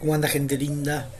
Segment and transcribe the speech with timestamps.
[0.00, 1.10] ¿Cómo anda gente linda?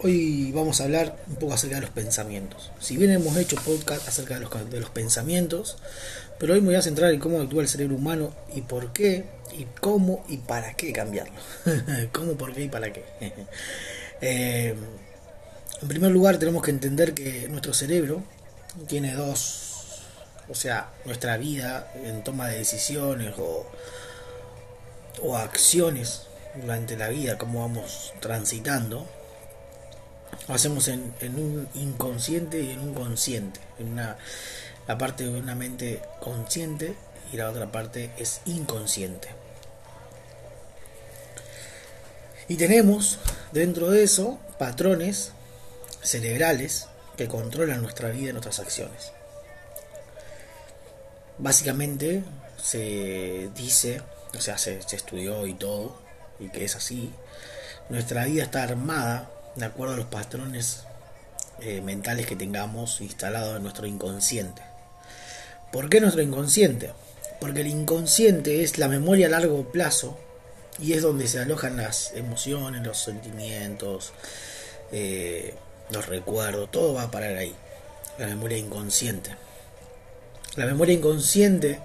[0.00, 2.70] Hoy vamos a hablar un poco acerca de los pensamientos.
[2.80, 5.76] Si bien hemos hecho podcast acerca de los, de los pensamientos,
[6.38, 9.26] pero hoy me voy a centrar en cómo actúa el cerebro humano y por qué,
[9.52, 11.34] y cómo y para qué cambiarlo.
[12.12, 13.04] ¿Cómo, por qué y para qué?
[14.20, 14.74] Eh,
[15.82, 18.22] en primer lugar tenemos que entender que nuestro cerebro
[18.86, 20.00] tiene dos,
[20.48, 23.66] o sea, nuestra vida en toma de decisiones o,
[25.20, 26.22] o acciones
[26.60, 29.06] durante la vida, cómo vamos transitando,
[30.48, 34.16] lo hacemos en, un inconsciente y en un consciente, en una,
[34.86, 36.94] la parte de una mente consciente
[37.32, 39.28] y la otra parte es inconsciente.
[42.48, 43.18] Y tenemos
[43.52, 45.32] dentro de eso patrones
[46.02, 49.12] cerebrales que controlan nuestra vida y nuestras acciones.
[51.38, 52.22] Básicamente
[52.62, 54.02] se dice,
[54.36, 56.03] o sea, se estudió y todo,
[56.38, 57.12] y que es así,
[57.88, 60.84] nuestra vida está armada de acuerdo a los patrones
[61.60, 64.62] eh, mentales que tengamos instalados en nuestro inconsciente.
[65.70, 66.92] ¿Por qué nuestro inconsciente?
[67.40, 70.18] Porque el inconsciente es la memoria a largo plazo
[70.78, 74.12] y es donde se alojan las emociones, los sentimientos,
[74.92, 75.54] eh,
[75.90, 77.54] los recuerdos, todo va a parar ahí.
[78.18, 79.36] La memoria inconsciente.
[80.56, 81.80] La memoria inconsciente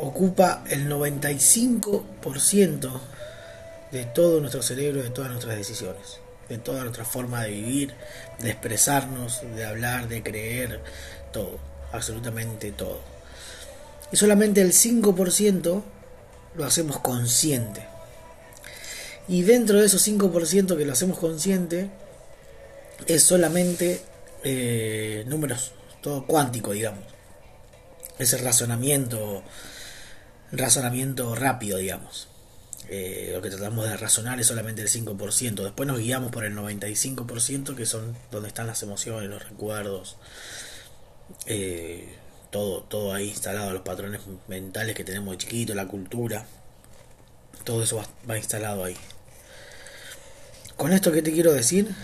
[0.00, 3.00] ocupa el 95%
[3.92, 7.94] de todo nuestro cerebro, de todas nuestras decisiones, de toda nuestra forma de vivir,
[8.40, 10.80] de expresarnos, de hablar, de creer,
[11.32, 11.58] todo,
[11.92, 13.00] absolutamente todo.
[14.12, 15.82] Y solamente el 5%
[16.56, 17.86] lo hacemos consciente.
[19.28, 21.88] Y dentro de esos 5% que lo hacemos consciente,
[23.06, 24.02] es solamente
[24.44, 27.04] eh, números, todo cuántico, digamos.
[28.18, 29.42] Ese razonamiento
[30.52, 32.28] razonamiento rápido, digamos.
[32.88, 35.62] Eh, lo que tratamos de razonar es solamente el 5%.
[35.62, 40.16] Después nos guiamos por el 95%, que son donde están las emociones, los recuerdos,
[41.46, 42.16] eh,
[42.50, 46.44] todo, todo ahí instalado, los patrones mentales que tenemos de chiquito, la cultura,
[47.62, 48.96] todo eso va, instalado ahí.
[50.76, 51.94] Con esto que te quiero decir,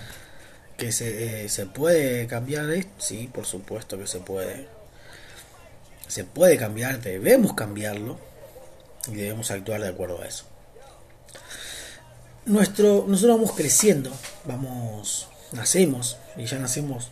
[0.76, 2.66] que se, eh, se puede cambiar,
[2.98, 4.68] sí, por supuesto que se puede.
[6.06, 8.20] Se puede cambiar, debemos cambiarlo
[9.08, 10.44] y debemos actuar de acuerdo a eso.
[12.44, 14.12] Nuestro, nosotros vamos creciendo,
[14.44, 17.10] vamos, nacemos y ya nacemos,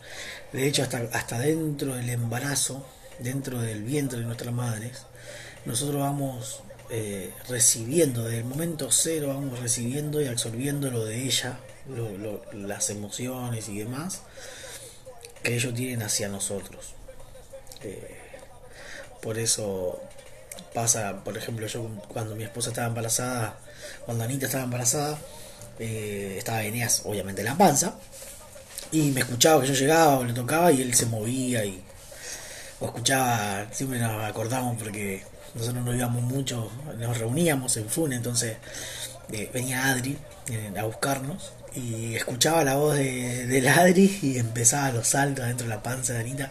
[0.52, 2.86] de hecho hasta, hasta dentro del embarazo,
[3.18, 5.06] dentro del vientre de nuestras madres,
[5.64, 11.58] nosotros vamos eh, recibiendo, desde el momento cero vamos recibiendo y absorbiendo lo de ella,
[12.52, 14.22] las emociones y demás
[15.42, 16.94] que ellos tienen hacia nosotros.
[17.82, 18.16] Eh,
[19.22, 20.00] por eso
[20.72, 23.58] pasa, por ejemplo, yo cuando mi esposa estaba embarazada,
[24.04, 25.18] cuando Anita estaba embarazada,
[25.78, 27.94] eh, estaba Eneas obviamente en la panza,
[28.92, 31.82] y me escuchaba que yo llegaba o le tocaba y él se movía y
[32.80, 35.22] o escuchaba, siempre nos acordamos porque
[35.54, 38.56] nosotros nos íbamos mucho, nos reuníamos en FUN, entonces
[39.32, 40.18] eh, venía Adri
[40.50, 45.74] eh, a buscarnos y escuchaba la voz de, Adri y empezaba los saltos dentro de
[45.74, 46.50] la panza de Anita,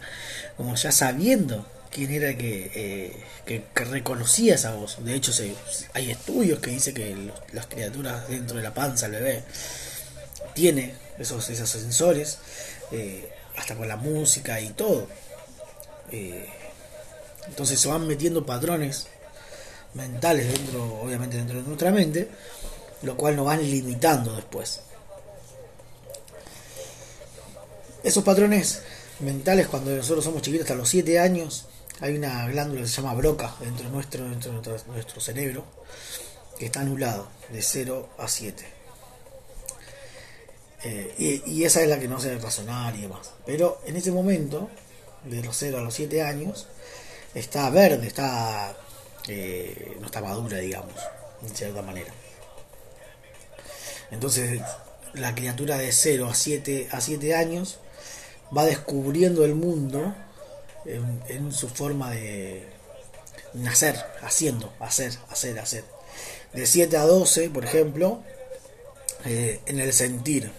[0.58, 4.98] como ya sabiendo quién era que, eh, que, reconocía esa voz.
[5.04, 5.56] De hecho, se,
[5.94, 9.44] hay estudios que dicen que las criaturas dentro de la panza, el bebé,
[10.54, 12.40] tiene esos, esos sensores,
[12.92, 15.08] eh, hasta con la música y todo.
[16.12, 16.50] Eh,
[17.48, 19.08] entonces se van metiendo patrones
[19.94, 22.30] mentales dentro, obviamente dentro de nuestra mente,
[23.04, 24.82] lo cual nos van limitando después.
[28.04, 28.82] Esos patrones
[29.20, 31.68] mentales cuando nosotros somos chiquitos hasta los 7 años
[32.02, 35.66] hay una glándula que se llama broca dentro de nuestro, dentro de nuestro, cerebro
[36.58, 38.66] que está anulado de 0 a 7.
[40.86, 43.32] Eh, y, esa es la que no se razonar y demás.
[43.46, 44.70] Pero en ese momento,
[45.24, 46.68] de los 0 a los 7 años,
[47.34, 48.76] está verde, está
[49.28, 50.96] eh, no está madura, digamos,
[51.42, 52.14] en cierta manera.
[54.12, 54.62] Entonces,
[55.14, 57.80] la criatura de 0 a 7, a 7 años
[58.56, 60.14] va descubriendo el mundo
[60.86, 62.68] en, su forma de
[63.54, 65.84] nacer, haciendo, hacer, hacer, hacer.
[66.54, 68.22] De 7 a 12, por ejemplo,
[69.26, 70.52] eh, en el sentir.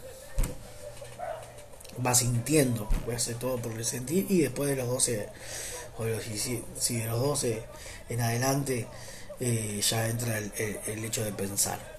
[2.05, 5.29] Va sintiendo, a hacer todo por el sentir y después de los 12,
[5.99, 7.63] o los, si, de los 12
[8.09, 8.89] en adelante,
[9.39, 11.94] eh, ya entra el hecho de pensar.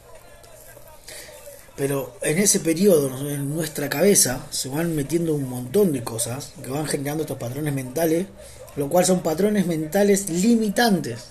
[1.76, 6.70] Pero en ese periodo, en nuestra cabeza, se van metiendo un montón de cosas que
[6.70, 8.28] van generando estos patrones mentales,
[8.78, 11.26] lo cual son patrones mentales limitantes.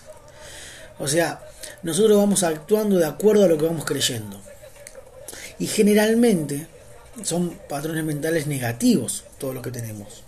[0.99, 1.43] O sea,
[1.83, 4.41] nosotros vamos actuando de acuerdo a lo que vamos creyendo.
[5.59, 6.67] Y generalmente
[7.23, 10.24] son patrones mentales negativos todos los que tenemos.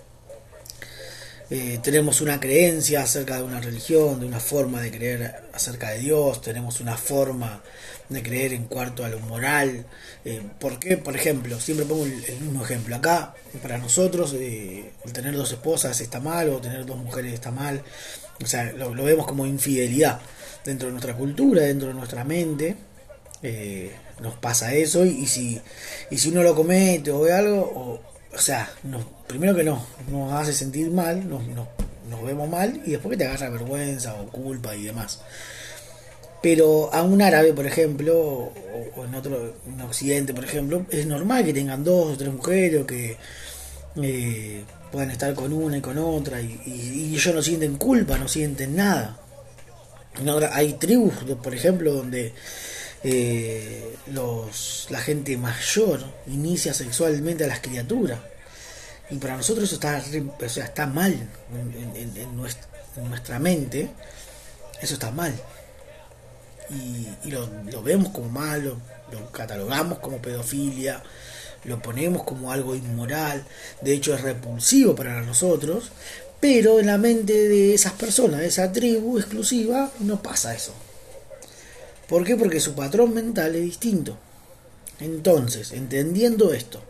[1.48, 5.98] Eh, tenemos una creencia acerca de una religión, de una forma de creer acerca de
[5.98, 7.62] Dios, tenemos una forma
[8.08, 9.86] de creer en cuanto a lo moral.
[10.24, 10.96] Eh, ¿Por qué?
[10.96, 12.96] Por ejemplo, siempre pongo el, mismo ejemplo.
[12.96, 17.50] Acá, para nosotros, eh, el tener dos esposas está mal o tener dos mujeres está
[17.50, 17.82] mal.
[18.42, 20.20] O sea, lo, vemos como infidelidad
[20.64, 22.76] dentro de nuestra cultura, dentro de nuestra mente.
[23.42, 25.60] Eh, nos pasa eso y, si,
[26.10, 28.70] y si uno lo comete o ve algo, o, o sea,
[29.26, 33.26] primero que no, nos hace sentir mal, nos, nos vemos mal y después que te
[33.26, 35.20] agarra vergüenza o culpa y demás.
[36.42, 41.44] Pero a un árabe, por ejemplo, o, en otro, en Occidente, por ejemplo, es normal
[41.44, 43.16] que tengan dos o tres mujeres o que
[44.02, 48.28] eh, puedan estar con una y con otra y, y, ellos no sienten culpa, no
[48.28, 49.18] sienten nada.
[50.52, 52.34] hay tribus, por ejemplo, donde
[53.04, 58.20] eh, los, la gente mayor inicia sexualmente a las criaturas.
[59.10, 60.02] Y para nosotros eso está,
[60.44, 62.66] o sea, está mal en, nuestra,
[62.96, 63.90] en nuestra mente.
[64.80, 65.34] Eso está mal
[66.70, 68.80] y, lo, vemos como malo,
[69.12, 71.02] lo catalogamos como pedofilia,
[71.64, 73.44] lo ponemos como algo inmoral,
[73.80, 75.90] de hecho es repulsivo para nosotros,
[76.40, 80.72] pero en la mente de esas personas, de esa tribu exclusiva, no pasa eso.
[82.08, 82.36] ¿Por qué?
[82.36, 84.16] Porque su patrón mental es distinto.
[85.00, 86.82] Entonces, entendiendo esto,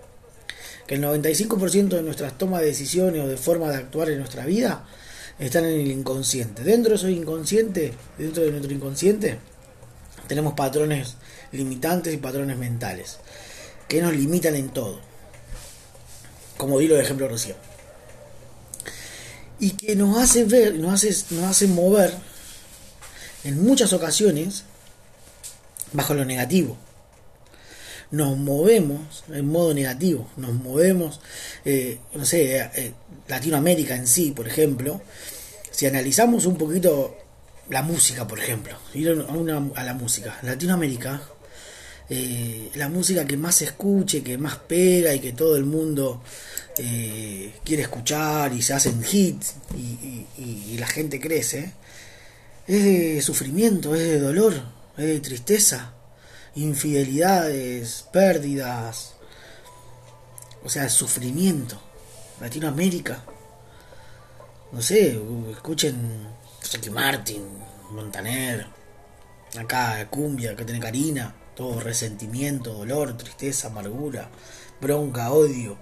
[0.87, 4.45] que el 95% de nuestras tomas de decisiones o de forma de actuar en nuestra
[4.47, 4.87] vida
[5.39, 6.63] están en el inconsciente.
[6.63, 9.39] Dentro de eso inconsciente, dentro de nuestro inconsciente,
[10.29, 11.17] tenemos patrones
[11.53, 13.19] limitantes y patrones mentales
[13.89, 15.01] que nos limitan en todo.
[16.57, 17.57] Como di lo de ejemplo recién.
[19.59, 22.15] Y que nos hace ver, nos hace, nos mover
[23.45, 24.65] en muchas ocasiones
[25.97, 26.77] bajo lo negativo.
[28.11, 31.21] Nos movemos en modo negativo, nos movemos,
[31.65, 32.93] eh, no sé, eh,
[33.27, 35.03] Latinoamérica en sí, por ejemplo,
[35.73, 37.17] si analizamos un poquito
[37.69, 40.39] la música, por ejemplo, ir a, la música.
[40.43, 41.21] Latinoamérica,
[42.09, 46.23] eh, la música que más se escuche, que más pega y que todo el mundo
[46.79, 51.73] eh, quiere escuchar y se hacen hits y, la gente crece,
[52.67, 54.63] es de sufrimiento, es de dolor,
[54.97, 55.93] tristeza,
[56.55, 59.15] infidelidades, pérdidas,
[60.65, 61.81] o sea, sufrimiento.
[62.41, 63.25] Latinoamérica,
[64.73, 65.19] no sé,
[65.51, 66.29] escuchen
[66.73, 67.43] Ricky Martin,
[67.93, 68.67] Montaner,
[69.59, 74.29] acá Cumbia, que tiene Karina, todo resentimiento, dolor, tristeza, amargura,
[74.81, 75.79] bronca, odio.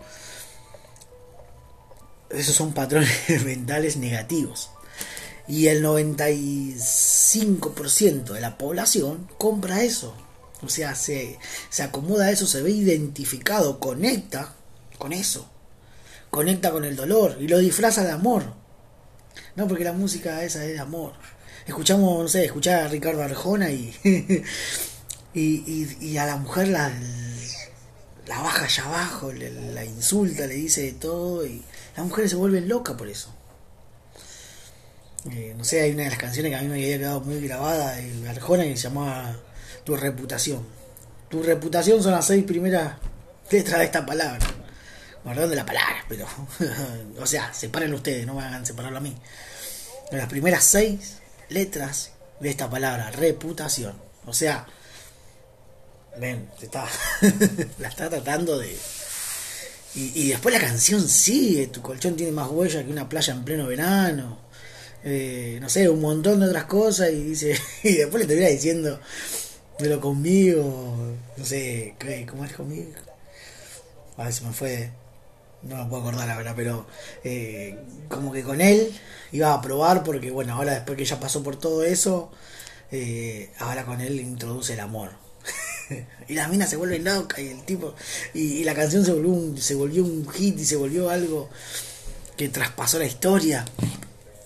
[2.31, 3.11] Esos son patrones
[3.45, 4.71] mentales negativos.
[5.47, 10.15] Y el 95% de la población compra eso.
[10.63, 11.39] O sea, se,
[11.69, 14.55] se acomoda a eso, se ve identificado, conecta
[14.99, 15.51] con eso.
[16.31, 18.55] Conecta con el dolor y lo disfraza de amor.
[19.57, 21.13] No, porque la música esa es de amor.
[21.67, 23.95] Escuchamos, no sé, escuchar a Ricardo Arjona y,
[25.35, 26.93] y, y, a la mujer la,
[28.27, 31.63] la baja allá abajo, la insulta, le dice de todo y
[31.97, 33.34] las mujeres se vuelven locas por eso.
[35.31, 37.41] Eh, no sé, hay una de las canciones que a mí me había quedado muy
[37.41, 39.37] grabada de Arjona que se llamaba
[39.85, 40.67] Tu reputación.
[41.29, 42.95] Tu reputación son las seis primeras
[43.51, 44.47] letras de esta palabra
[45.25, 46.27] perdón de la palabra, pero.
[47.21, 49.17] o sea, separen ustedes, no me hagan separarlo a mí.
[50.13, 53.95] Las primeras seis letras de esta palabra, reputación.
[54.27, 54.67] O sea,
[56.19, 56.87] ven, está,
[57.79, 58.79] la está tratando de.
[59.97, 63.69] Y, después la canción sigue, tu colchón tiene más huella que una playa en pleno
[63.69, 64.39] verano.
[65.05, 68.99] Eh, no sé, un montón de otras cosas y dice y después le termina diciendo
[69.79, 70.97] pero conmigo
[71.37, 71.95] no sé
[72.27, 72.93] cómo es conmigo
[74.17, 74.91] a ver si me fue
[75.65, 76.87] no me puedo acordar la verdad, pero
[77.23, 78.93] eh, como que con él
[79.33, 82.31] iba a probar porque bueno, ahora después que ya pasó por todo eso,
[82.91, 85.13] eh, ahora con él introduce el amor.
[86.29, 87.95] y la mina se vuelve loca y el tipo
[88.33, 91.51] y, la canción se volvió un, se volvió un hit y se volvió algo
[92.37, 93.65] que traspasó la historia.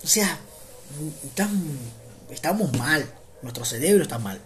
[0.03, 0.39] O sea,
[2.31, 3.05] estamos mal,
[3.41, 4.39] nuestro cerebro está mal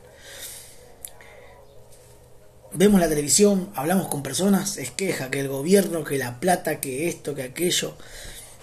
[2.73, 7.07] vemos la televisión, hablamos con personas, es queja que el gobierno, que la plata, que
[7.07, 7.95] esto, que aquello,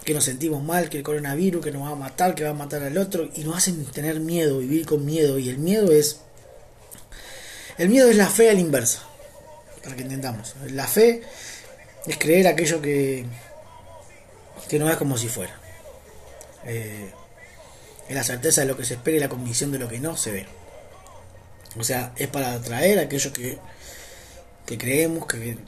[0.05, 2.55] que nos sentimos mal, que el coronavirus, que nos va a matar, que va a
[2.55, 6.21] matar al otro, y nos hacen tener miedo, vivir con miedo, y el miedo es...
[7.79, 9.03] El miedo es la fe a la inversa,
[9.83, 10.55] para que entendamos.
[10.71, 11.23] La fe
[12.07, 13.25] es creer aquello que,
[14.69, 15.59] que no es como si fuera.
[16.67, 17.11] Eh,
[18.11, 20.17] es la certeza de lo que se espera y la convicción de lo que no
[20.17, 20.47] se ve.
[21.79, 23.59] O sea, es para atraer aquello que
[24.71, 25.59] que creemos, que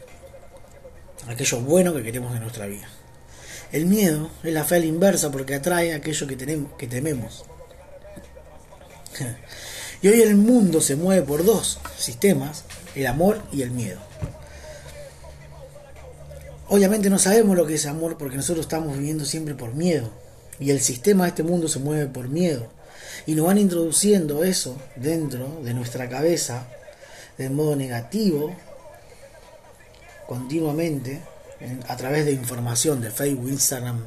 [1.26, 2.88] aquello bueno que queremos en nuestra vida.
[3.72, 7.44] El miedo es la fe a la inversa porque atrae aquello que, tenemos, que tememos.
[10.00, 12.64] Y hoy el mundo se mueve por dos sistemas,
[12.96, 14.00] el amor y el miedo.
[16.66, 20.10] Obviamente no sabemos lo que es amor porque nosotros estamos viviendo siempre por miedo.
[20.62, 22.68] Y el sistema de este mundo se mueve por miedo.
[23.26, 26.66] Y nos van introduciendo eso dentro de nuestra cabeza
[27.36, 28.54] de modo negativo
[30.28, 31.20] continuamente
[31.88, 34.06] a través de información de Facebook, Instagram,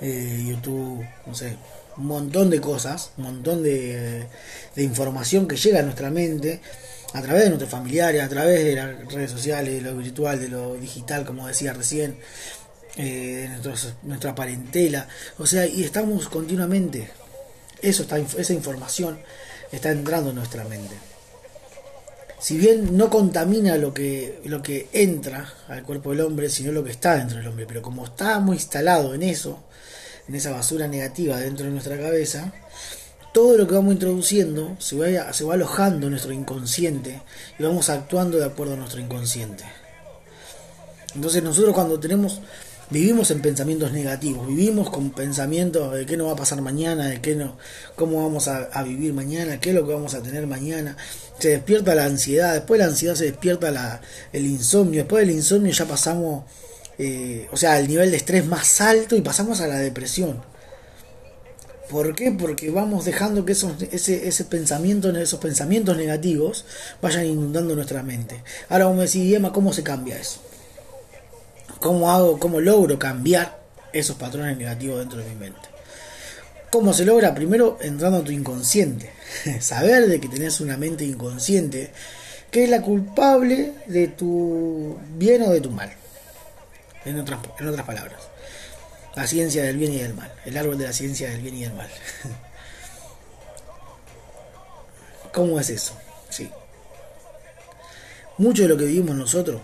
[0.00, 1.56] eh, YouTube, no sé,
[1.96, 4.26] un montón de cosas, un montón de,
[4.74, 6.60] de, información que llega a nuestra mente
[7.14, 10.48] a través de nuestros familiares, a través de las redes sociales, de lo virtual, de
[10.48, 12.18] lo digital, como decía recién,
[12.98, 15.06] eh, de nuestra parentela,
[15.38, 17.08] o sea, y estamos continuamente,
[17.80, 19.20] eso está, esa información
[19.70, 20.96] está entrando en nuestra mente.
[22.40, 26.82] Si bien no contamina lo que, lo que entra al cuerpo del hombre, sino lo
[26.82, 29.62] que está dentro del hombre, pero como estamos instalados en eso,
[30.28, 32.52] en esa basura negativa dentro de nuestra cabeza,
[33.32, 37.22] todo lo que vamos introduciendo se va, se va alojando en nuestro inconsciente
[37.58, 39.64] y vamos actuando de acuerdo a nuestro inconsciente.
[41.14, 42.40] Entonces nosotros cuando tenemos
[42.90, 47.20] vivimos en pensamientos negativos, vivimos con pensamientos de qué nos va a pasar mañana, de
[47.20, 47.56] qué no,
[47.96, 50.96] cómo vamos a, vivir mañana, qué es lo que vamos a tener mañana.
[51.38, 54.00] Se despierta la ansiedad, después de la ansiedad se despierta la,
[54.32, 56.44] el insomnio, después del insomnio ya pasamos,
[56.98, 60.42] eh, o sea, el nivel de estrés más alto y pasamos a la depresión.
[61.90, 62.30] ¿Por qué?
[62.32, 66.66] Porque vamos dejando que esos, ese, ese pensamiento, esos pensamientos negativos
[67.00, 68.42] vayan inundando nuestra mente.
[68.68, 70.40] Ahora vamos a decir, Emma, ¿cómo se cambia eso?
[71.80, 73.60] ¿Cómo hago, cómo logro cambiar
[73.92, 75.68] esos patrones negativos dentro de mi mente?
[76.70, 77.34] ¿Cómo se logra?
[77.34, 79.10] Primero entrando a tu inconsciente.
[79.60, 81.92] Saber de que tenés una mente inconsciente
[82.50, 85.92] que es la culpable de tu bien o de tu mal.
[87.04, 88.20] En otras, en otras palabras.
[89.14, 90.32] La ciencia del bien y del mal.
[90.44, 91.88] El árbol de la ciencia del bien y del mal.
[95.32, 95.96] ¿Cómo es eso?
[96.28, 96.50] Sí.
[98.38, 99.60] Mucho de lo que vivimos nosotros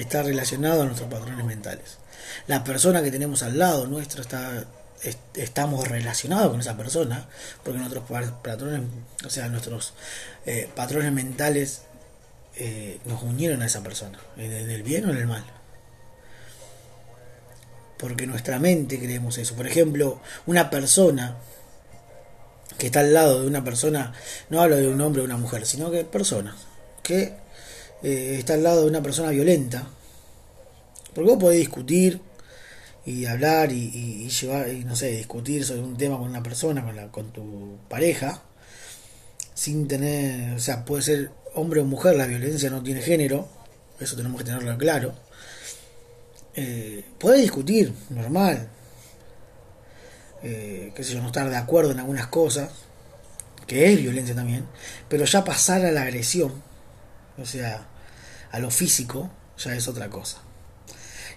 [0.00, 1.98] está relacionado a nuestros patrones mentales.
[2.46, 4.66] La persona que tenemos al lado nuestro está
[5.34, 7.28] estamos relacionados con esa persona
[7.62, 8.04] porque nuestros
[8.42, 8.82] patrones
[9.24, 9.94] o sea nuestros
[10.44, 11.82] eh, patrones mentales
[12.56, 15.44] eh, nos unieron a esa persona en el bien o en el mal
[17.96, 21.36] porque nuestra mente creemos eso por ejemplo una persona
[22.76, 24.12] que está al lado de una persona
[24.50, 26.56] no hablo de un hombre o una mujer sino que personas
[27.04, 27.34] que
[28.02, 29.88] eh, está al lado de una persona violenta.
[31.14, 32.20] Porque vos podés discutir
[33.04, 36.94] y hablar y, llevar, y no sé, discutir sobre un tema con una persona, con,
[36.94, 38.42] la, con tu pareja,
[39.54, 43.48] sin tener, o sea, puede ser hombre o mujer, la violencia no tiene género,
[43.98, 45.14] eso tenemos que tenerlo claro.
[46.54, 48.68] Eh, podés discutir, normal,
[50.42, 52.70] eh, qué sé yo, no estar de acuerdo en algunas cosas,
[53.66, 54.66] que es violencia también,
[55.08, 56.62] pero ya pasar a la agresión,
[57.40, 57.86] o sea,
[58.50, 60.38] a lo físico, ya es otra cosa.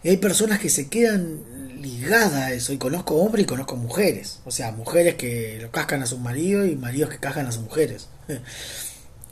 [0.03, 1.41] Y hay personas que se quedan
[1.81, 6.01] ligadas a eso, y conozco hombres y conozco mujeres, o sea, mujeres que lo cascan
[6.03, 8.07] a sus maridos y maridos que cascan a sus mujeres.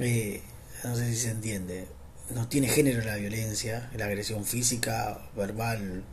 [0.02, 0.42] Eh,
[0.86, 1.86] no sé si se entiende.
[2.34, 6.06] No tiene género la violencia, la agresión física, verbal,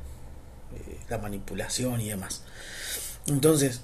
[0.75, 2.43] eh, la manipulación y demás.
[3.29, 3.83] Entonces,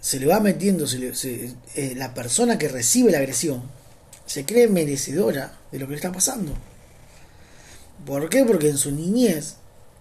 [0.00, 3.62] se le va metiendo, se eh, la persona que recibe la agresión
[4.28, 6.52] se cree merecedora de lo que le está pasando.
[8.04, 8.44] ¿Por qué?
[8.44, 9.56] Porque en su niñez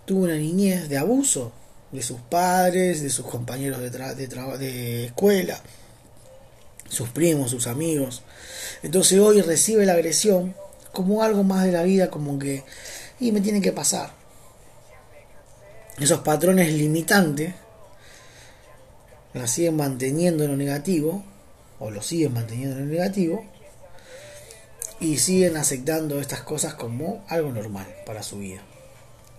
[0.05, 1.53] tuvo una niñez de abuso
[1.93, 5.59] de sus padres, de sus compañeros de, de, de escuela,
[6.89, 8.23] sus primos, sus amigos.
[8.83, 10.53] Entonces hoy recibe la agresión
[10.91, 12.65] como algo más de la vida, como que,
[13.21, 14.11] y me tiene que pasar.
[15.99, 17.55] Esos patrones limitantes
[19.33, 21.23] la siguen manteniendo en lo negativo,
[21.79, 23.45] o lo siguen manteniendo en lo negativo,
[24.99, 28.61] y siguen aceptando estas cosas como algo normal para su vida.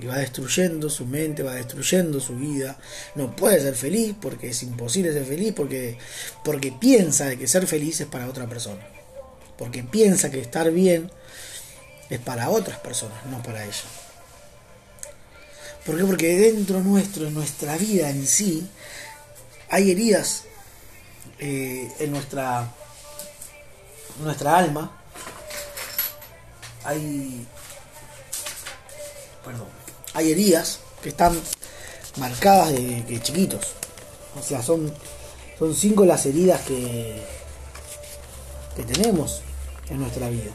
[0.00, 2.76] Y va destruyendo su mente, va destruyendo su vida.
[3.16, 5.98] No puede ser feliz porque es imposible ser feliz porque,
[6.44, 8.86] porque piensa de que ser feliz es para otra persona.
[9.56, 11.10] Porque piensa que estar bien
[12.10, 13.74] es para otras personas, no para ella.
[15.84, 16.04] ¿Por qué?
[16.04, 18.68] Porque dentro nuestro, en nuestra vida en sí,
[19.68, 20.44] hay heridas
[21.40, 22.72] eh, en nuestra,
[24.20, 24.97] nuestra alma
[26.84, 27.46] hay,
[29.44, 29.68] perdón,
[30.14, 31.38] hay heridas que están
[32.16, 33.74] marcadas de, chiquitos.
[34.38, 34.92] O sea, son,
[35.58, 37.22] son cinco las heridas que,
[38.76, 39.42] que tenemos
[39.90, 40.52] en nuestra vida.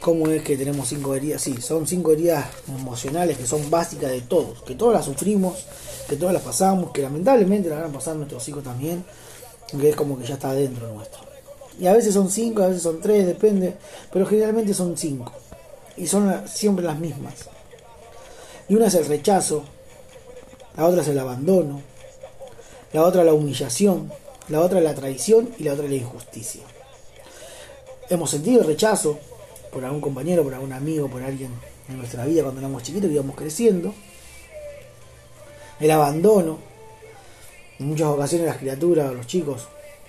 [0.00, 1.42] ¿Cómo es que tenemos cinco heridas?
[1.42, 5.66] Sí, son cinco heridas emocionales que son básicas de todos, que todos las sufrimos,
[6.08, 9.04] que todas las pasamos, que lamentablemente las van a pasar nuestros hijos también,
[9.68, 11.25] que es como que ya está dentro nuestro.
[11.78, 13.74] Y a veces son cinco, a veces son tres, depende,
[14.12, 15.32] pero generalmente son cinco.
[15.96, 17.34] Y son siempre las mismas.
[18.68, 19.64] Y una es el rechazo,
[20.76, 21.80] la otra es el abandono,
[22.92, 24.10] la otra la humillación,
[24.48, 26.62] la otra la traición y la otra la injusticia.
[28.08, 29.18] Hemos sentido el rechazo
[29.72, 31.50] por algún compañero, por algún amigo, por alguien
[31.88, 33.94] en nuestra vida cuando éramos chiquitos y íbamos creciendo.
[35.78, 36.58] El abandono.
[37.78, 39.68] En muchas ocasiones las criaturas, los chicos,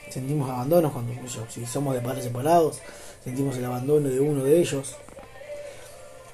[0.10, 1.14] sentimos abandonos cuando
[1.50, 2.80] si somos de padres separados,
[3.24, 4.96] sentimos el abandono de uno de ellos.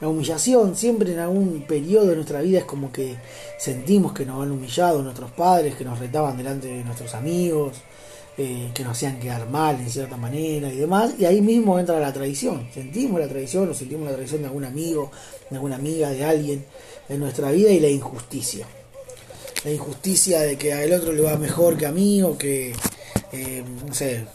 [0.01, 3.15] La humillación siempre en algún periodo de nuestra vida es como que
[3.58, 7.77] sentimos que nos han humillado nuestros padres, que nos retaban delante de nuestros amigos,
[8.38, 11.13] eh, que nos hacían quedar mal en cierta manera y demás.
[11.18, 12.68] Y ahí mismo entra la traición.
[12.74, 15.12] Sentimos la traición o sentimos la traición de algún amigo,
[15.50, 16.65] de alguna amiga, de alguien
[17.08, 18.68] en nuestra vida y la injusticia.
[19.63, 22.74] La injusticia de que al otro le va mejor que a mí o que,
[23.34, 24.25] eh, no sé,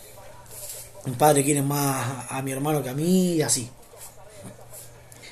[1.05, 3.71] mi padre quiere más a mi hermano que a mí y así.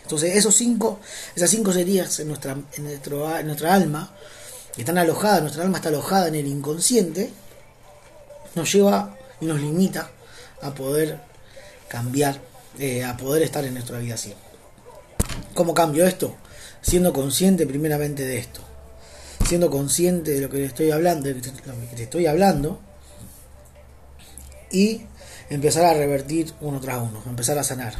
[0.02, 1.00] Entonces, esos cinco,
[1.34, 4.14] esas cinco heridas en nuestra, en, nuestro, en nuestra alma,
[4.72, 7.32] que están alojadas, nuestra alma está alojada en el inconsciente,
[8.54, 10.10] nos lleva y nos limita
[10.62, 11.18] a poder
[11.88, 12.40] cambiar,
[12.78, 14.32] eh, a poder estar en nuestra vida así.
[15.54, 16.36] ¿Cómo cambio esto?
[16.82, 18.60] Siendo consciente primeramente de esto,
[19.44, 22.80] siendo consciente de lo que le estoy hablando, de lo que te estoy hablando,
[24.70, 25.02] y
[25.50, 27.94] empezar a revertir uno tras uno, empezar a sanar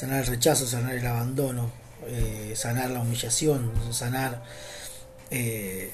[0.00, 1.70] sanar el rechazo, sanar el abandono,
[2.06, 4.42] eh, sanar la humillación, sanar
[5.30, 5.92] eh,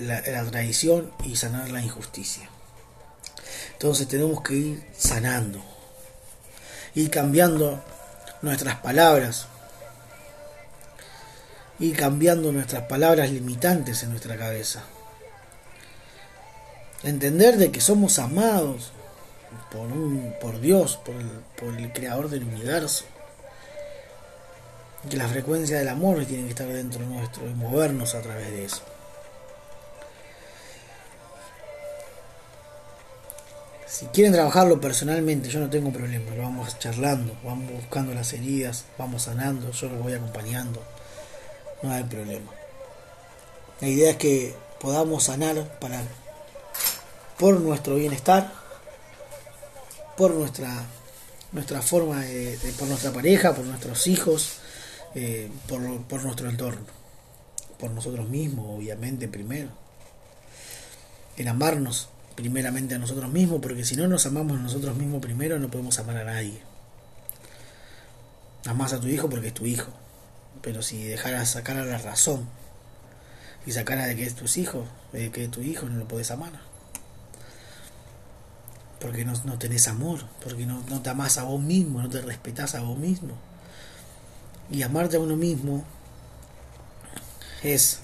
[0.00, 2.48] la, traición y sanar la injusticia.
[3.74, 5.62] Entonces tenemos que ir sanando,
[6.94, 7.84] ir cambiando
[8.40, 9.48] nuestras palabras,
[11.78, 14.82] ir cambiando nuestras palabras limitantes en nuestra cabeza.
[17.02, 18.92] Entender de que somos amados
[19.70, 21.14] por, un, por Dios, por
[21.56, 23.04] por el creador del universo
[25.08, 28.64] que la frecuencia del amor tiene que estar dentro nuestro y movernos a través de
[28.64, 28.82] eso.
[33.86, 39.22] Si quieren trabajarlo personalmente, yo no tengo problema, vamos charlando, vamos buscando las heridas, vamos
[39.22, 40.82] sanando, yo los voy acompañando,
[41.82, 42.50] no hay problema.
[43.80, 46.02] La idea es que podamos sanar para
[47.38, 48.52] por nuestro bienestar,
[50.16, 50.86] por nuestra
[51.52, 54.58] nuestra forma de por nuestra pareja, por nuestros hijos,
[55.14, 56.86] eh, por, por nuestro entorno,
[57.78, 59.70] por nosotros mismos, obviamente, primero.
[61.36, 65.58] En amarnos primeramente a nosotros mismos, porque si no nos amamos a nosotros mismos primero,
[65.58, 66.60] no podemos amar a nadie.
[68.66, 69.90] Amás a tu hijo porque es tu hijo,
[70.60, 72.46] pero si dejaras sacar a la razón
[73.64, 76.30] y sacara de que es tu hijo, de que es tu hijo, no lo puedes
[76.30, 76.52] amar.
[79.06, 82.20] Porque no, no tenés amor, porque no, no te amás a vos mismo, no te
[82.22, 83.34] respetás a vos mismo.
[84.68, 85.84] Y amarte a uno mismo
[87.62, 88.00] es,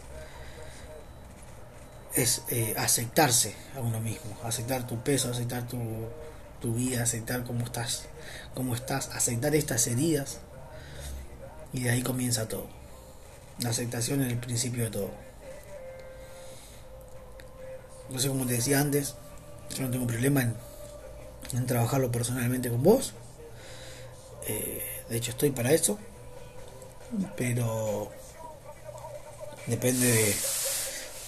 [2.14, 5.80] es eh, aceptarse a uno mismo, aceptar tu peso, aceptar tu,
[6.60, 8.04] tu vida, aceptar cómo estás,
[8.54, 10.38] cómo estás, aceptar estas heridas
[11.72, 12.68] y de ahí comienza todo.
[13.58, 15.10] La aceptación es el principio de todo.
[18.08, 19.16] No sé, como te decía antes,
[19.74, 20.54] yo no tengo problema en,
[21.54, 23.14] en trabajarlo personalmente con vos.
[24.48, 25.98] Eh, de hecho, estoy para eso
[27.36, 28.10] pero
[29.66, 30.34] depende de,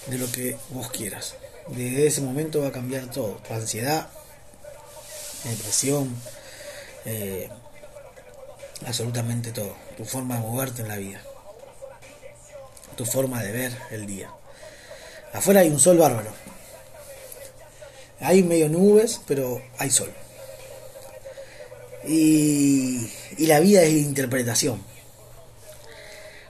[0.07, 1.35] de lo que vos quieras.
[1.67, 4.07] Desde ese momento va a cambiar todo, tu ansiedad,
[5.43, 6.15] depresión,
[7.05, 7.49] eh,
[8.85, 11.21] absolutamente todo, tu forma de moverte en la vida,
[12.95, 14.29] tu forma de ver el día.
[15.33, 16.31] Afuera hay un sol bárbaro.
[18.19, 20.11] Hay medio nubes, pero hay sol.
[22.07, 24.81] Y, y la vida es interpretación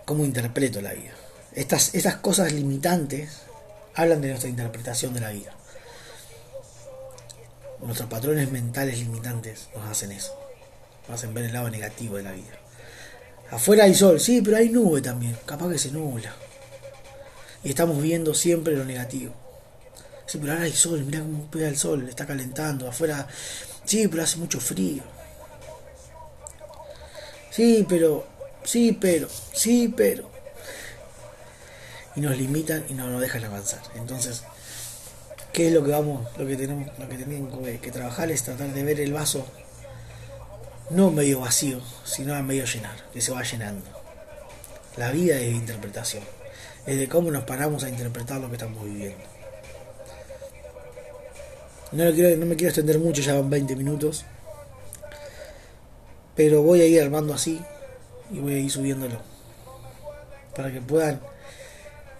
[0.05, 1.13] cómo interpreto la vida.
[1.53, 3.41] Estas, estas cosas limitantes
[3.95, 5.51] hablan de nuestra interpretación de la vida.
[7.81, 10.37] Nuestros patrones mentales limitantes nos hacen eso.
[11.07, 12.59] Nos hacen ver el lado negativo de la vida.
[13.51, 15.37] Afuera hay sol, sí, pero hay nube también.
[15.45, 16.33] Capaz que se nubla.
[17.63, 19.33] Y estamos viendo siempre lo negativo.
[20.25, 22.87] Sí, pero ahora hay sol, mira cómo pega el sol, está calentando.
[22.87, 23.27] Afuera,
[23.83, 25.03] sí, pero hace mucho frío.
[27.51, 28.27] Sí, pero
[28.63, 30.29] sí, pero, sí, pero.
[32.15, 33.81] Y nos limitan y no nos dejan avanzar.
[33.95, 34.43] Entonces,
[35.53, 38.73] ¿qué es lo que vamos, lo que tenemos, lo que tenemos que trabajar es tratar
[38.73, 39.45] de ver el vaso
[40.89, 43.85] no medio vacío, sino a medio llenar, que se va llenando.
[44.97, 46.23] La vida es interpretación,
[46.85, 49.34] es de cómo nos paramos a interpretar lo que estamos viviendo.
[51.91, 54.25] No, quiero, no me quiero extender mucho, ya van 20 minutos,
[56.35, 57.61] pero voy a ir armando así
[58.31, 59.21] y voy a ir subiéndolo,
[60.55, 61.21] para que puedan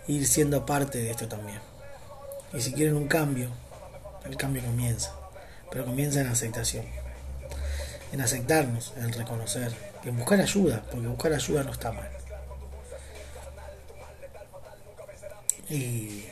[0.08, 1.60] ir siendo parte de esto también.
[2.54, 3.50] Y si quieren un cambio,
[4.24, 5.14] el cambio comienza,
[5.72, 6.86] pero comienza en aceptación,
[8.14, 9.74] en aceptarnos, en reconocer,
[10.04, 12.10] en buscar ayuda, porque buscar ayuda no está mal.
[15.70, 16.26] Y,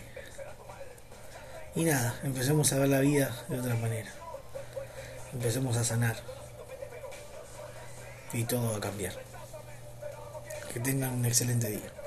[1.76, 4.12] y nada, empecemos a ver la vida de otra manera,
[5.34, 6.16] empecemos a sanar
[8.34, 9.14] y todo va a cambiar.
[10.74, 12.03] Que tengan un excelente día.